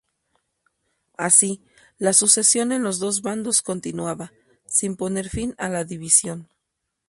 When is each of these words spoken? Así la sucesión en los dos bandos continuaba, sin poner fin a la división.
Así 1.15 1.61
la 1.99 2.13
sucesión 2.13 2.71
en 2.71 2.81
los 2.81 2.97
dos 2.97 3.21
bandos 3.21 3.61
continuaba, 3.61 4.33
sin 4.65 4.95
poner 4.95 5.29
fin 5.29 5.53
a 5.59 5.69
la 5.69 5.83
división. 5.83 6.49